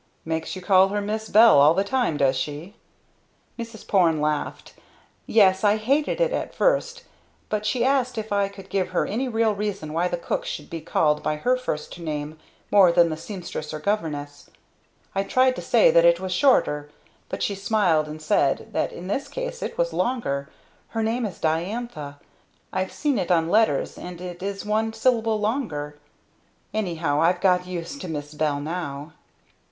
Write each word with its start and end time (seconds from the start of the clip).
"Makes 0.25 0.55
you 0.55 0.63
call 0.63 0.87
her 0.87 0.99
"Miss 0.99 1.29
Bell" 1.29 1.61
all 1.61 1.75
the 1.75 1.83
time, 1.83 2.17
does 2.17 2.35
she?" 2.35 2.73
Mrs. 3.59 3.87
Porne 3.87 4.19
laughed. 4.19 4.73
"Yes. 5.27 5.63
I 5.63 5.77
hated 5.77 6.19
it 6.19 6.31
at 6.33 6.55
first, 6.55 7.03
but 7.49 7.67
she 7.67 7.85
asked 7.85 8.17
if 8.17 8.31
I 8.33 8.47
could 8.47 8.71
give 8.71 8.87
her 8.89 9.05
any 9.05 9.27
real 9.27 9.53
reason 9.53 9.93
why 9.93 10.07
the 10.07 10.17
cook 10.17 10.43
should 10.43 10.71
be 10.71 10.81
called 10.81 11.21
by 11.21 11.35
her 11.35 11.55
first 11.55 11.99
name 11.99 12.39
more 12.71 12.91
than 12.91 13.11
the 13.11 13.15
seamstress 13.15 13.75
or 13.75 13.79
governess. 13.79 14.49
I 15.13 15.21
tried 15.21 15.55
to 15.57 15.61
say 15.61 15.91
that 15.91 16.03
it 16.03 16.19
was 16.19 16.33
shorter, 16.33 16.89
but 17.29 17.43
she 17.43 17.53
smiled 17.53 18.07
and 18.07 18.19
said 18.19 18.69
that 18.73 18.91
in 18.91 19.07
this 19.07 19.27
case 19.27 19.61
it 19.61 19.77
was 19.77 19.93
longer! 19.93 20.49
Her 20.87 21.03
name 21.03 21.27
is 21.27 21.37
Diantha 21.37 22.17
I've 22.73 22.91
seen 22.91 23.19
it 23.19 23.29
on 23.29 23.49
letters. 23.49 23.99
And 23.99 24.19
it 24.19 24.41
is 24.41 24.65
one 24.65 24.93
syllable 24.93 25.39
longer. 25.39 25.99
Anyhow 26.73 27.21
I've 27.21 27.39
got 27.39 27.67
used 27.67 28.01
to 28.01 28.07
Miss 28.07 28.33
Bell 28.33 28.59
now." 28.59 29.13